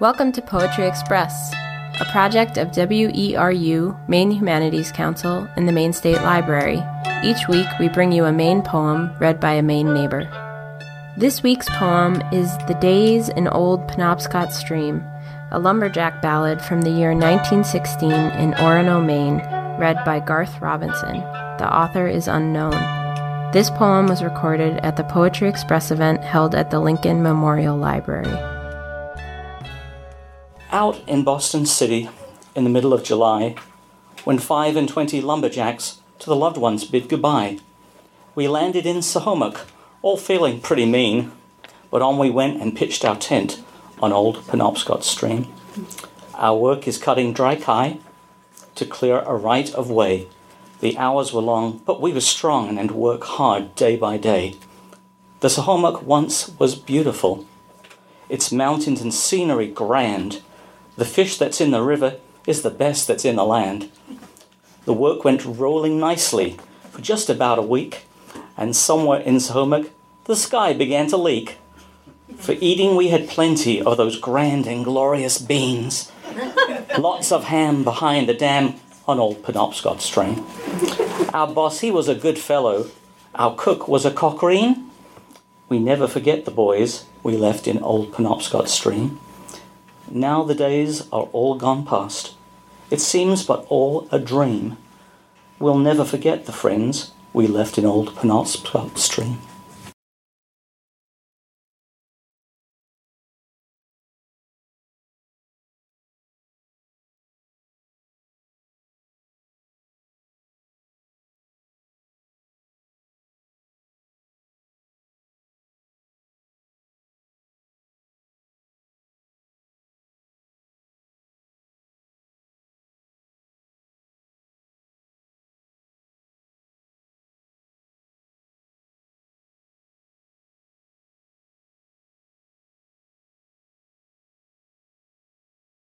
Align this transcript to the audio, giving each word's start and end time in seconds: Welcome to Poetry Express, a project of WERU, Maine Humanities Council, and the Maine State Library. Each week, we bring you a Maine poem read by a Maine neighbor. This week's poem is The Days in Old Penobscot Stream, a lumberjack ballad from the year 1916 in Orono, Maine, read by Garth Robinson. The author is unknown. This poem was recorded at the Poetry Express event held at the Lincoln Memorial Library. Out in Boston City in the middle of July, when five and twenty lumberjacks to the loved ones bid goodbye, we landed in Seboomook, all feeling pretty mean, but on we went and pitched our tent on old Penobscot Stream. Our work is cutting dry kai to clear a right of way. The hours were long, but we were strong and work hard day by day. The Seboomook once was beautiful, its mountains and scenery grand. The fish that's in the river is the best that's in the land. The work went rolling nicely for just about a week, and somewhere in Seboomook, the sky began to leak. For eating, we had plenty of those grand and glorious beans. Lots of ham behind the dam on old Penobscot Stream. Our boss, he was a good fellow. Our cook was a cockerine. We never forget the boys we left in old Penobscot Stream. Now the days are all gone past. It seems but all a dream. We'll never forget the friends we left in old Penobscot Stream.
Welcome 0.00 0.30
to 0.34 0.42
Poetry 0.42 0.86
Express, 0.86 1.52
a 1.98 2.04
project 2.12 2.56
of 2.56 2.68
WERU, 2.68 4.08
Maine 4.08 4.30
Humanities 4.30 4.92
Council, 4.92 5.48
and 5.56 5.66
the 5.66 5.72
Maine 5.72 5.92
State 5.92 6.22
Library. 6.22 6.80
Each 7.24 7.48
week, 7.48 7.66
we 7.80 7.88
bring 7.88 8.12
you 8.12 8.24
a 8.24 8.32
Maine 8.32 8.62
poem 8.62 9.12
read 9.18 9.40
by 9.40 9.54
a 9.54 9.62
Maine 9.62 9.92
neighbor. 9.92 10.22
This 11.16 11.42
week's 11.42 11.68
poem 11.70 12.22
is 12.32 12.56
The 12.68 12.78
Days 12.80 13.28
in 13.28 13.48
Old 13.48 13.88
Penobscot 13.88 14.52
Stream, 14.52 15.04
a 15.50 15.58
lumberjack 15.58 16.22
ballad 16.22 16.62
from 16.62 16.82
the 16.82 16.90
year 16.90 17.10
1916 17.10 18.12
in 18.12 18.52
Orono, 18.52 19.04
Maine, 19.04 19.38
read 19.80 19.96
by 20.04 20.20
Garth 20.20 20.60
Robinson. 20.60 21.14
The 21.58 21.68
author 21.68 22.06
is 22.06 22.28
unknown. 22.28 22.70
This 23.50 23.68
poem 23.70 24.06
was 24.06 24.22
recorded 24.22 24.76
at 24.84 24.94
the 24.94 25.02
Poetry 25.02 25.48
Express 25.48 25.90
event 25.90 26.22
held 26.22 26.54
at 26.54 26.70
the 26.70 26.78
Lincoln 26.78 27.20
Memorial 27.20 27.76
Library. 27.76 28.57
Out 30.70 31.00
in 31.08 31.24
Boston 31.24 31.64
City 31.64 32.10
in 32.54 32.64
the 32.64 32.70
middle 32.70 32.92
of 32.92 33.02
July, 33.02 33.54
when 34.24 34.38
five 34.38 34.76
and 34.76 34.86
twenty 34.86 35.22
lumberjacks 35.22 36.00
to 36.18 36.26
the 36.26 36.36
loved 36.36 36.58
ones 36.58 36.84
bid 36.84 37.08
goodbye, 37.08 37.58
we 38.34 38.48
landed 38.48 38.84
in 38.84 38.98
Seboomook, 38.98 39.64
all 40.02 40.18
feeling 40.18 40.60
pretty 40.60 40.84
mean, 40.84 41.32
but 41.90 42.02
on 42.02 42.18
we 42.18 42.28
went 42.28 42.60
and 42.60 42.76
pitched 42.76 43.02
our 43.02 43.16
tent 43.16 43.62
on 44.02 44.12
old 44.12 44.46
Penobscot 44.46 45.04
Stream. 45.04 45.46
Our 46.34 46.58
work 46.58 46.86
is 46.86 46.98
cutting 46.98 47.32
dry 47.32 47.56
kai 47.56 47.98
to 48.74 48.84
clear 48.84 49.20
a 49.20 49.36
right 49.36 49.72
of 49.72 49.90
way. 49.90 50.28
The 50.80 50.98
hours 50.98 51.32
were 51.32 51.40
long, 51.40 51.80
but 51.86 52.02
we 52.02 52.12
were 52.12 52.20
strong 52.20 52.76
and 52.76 52.90
work 52.90 53.24
hard 53.24 53.74
day 53.74 53.96
by 53.96 54.18
day. 54.18 54.56
The 55.40 55.48
Seboomook 55.48 56.02
once 56.02 56.50
was 56.58 56.74
beautiful, 56.74 57.46
its 58.28 58.52
mountains 58.52 59.00
and 59.00 59.14
scenery 59.14 59.68
grand. 59.68 60.42
The 60.98 61.04
fish 61.04 61.38
that's 61.38 61.60
in 61.60 61.70
the 61.70 61.80
river 61.80 62.16
is 62.44 62.62
the 62.62 62.70
best 62.70 63.06
that's 63.06 63.24
in 63.24 63.36
the 63.36 63.44
land. 63.44 63.88
The 64.84 64.92
work 64.92 65.22
went 65.22 65.44
rolling 65.44 66.00
nicely 66.00 66.56
for 66.90 67.00
just 67.00 67.30
about 67.30 67.60
a 67.60 67.62
week, 67.62 68.04
and 68.56 68.74
somewhere 68.74 69.20
in 69.20 69.36
Seboomook, 69.36 69.90
the 70.24 70.34
sky 70.34 70.72
began 70.72 71.06
to 71.10 71.16
leak. 71.16 71.58
For 72.36 72.56
eating, 72.60 72.96
we 72.96 73.10
had 73.10 73.28
plenty 73.28 73.80
of 73.80 73.96
those 73.96 74.18
grand 74.18 74.66
and 74.66 74.84
glorious 74.84 75.38
beans. 75.38 76.10
Lots 76.98 77.30
of 77.30 77.44
ham 77.44 77.84
behind 77.84 78.28
the 78.28 78.34
dam 78.34 78.74
on 79.06 79.20
old 79.20 79.44
Penobscot 79.44 80.00
Stream. 80.00 80.44
Our 81.32 81.46
boss, 81.46 81.78
he 81.78 81.92
was 81.92 82.08
a 82.08 82.14
good 82.16 82.40
fellow. 82.40 82.90
Our 83.36 83.54
cook 83.54 83.86
was 83.86 84.04
a 84.04 84.10
cockerine. 84.10 84.90
We 85.68 85.78
never 85.78 86.08
forget 86.08 86.44
the 86.44 86.50
boys 86.50 87.04
we 87.22 87.36
left 87.36 87.68
in 87.68 87.78
old 87.84 88.12
Penobscot 88.12 88.66
Stream. 88.66 89.20
Now 90.10 90.42
the 90.42 90.54
days 90.54 91.02
are 91.12 91.28
all 91.32 91.54
gone 91.56 91.84
past. 91.84 92.34
It 92.90 93.00
seems 93.00 93.44
but 93.44 93.66
all 93.68 94.08
a 94.10 94.18
dream. 94.18 94.76
We'll 95.58 95.78
never 95.78 96.04
forget 96.04 96.46
the 96.46 96.52
friends 96.52 97.12
we 97.32 97.46
left 97.46 97.78
in 97.78 97.84
old 97.84 98.14
Penobscot 98.14 98.96
Stream. 98.96 99.38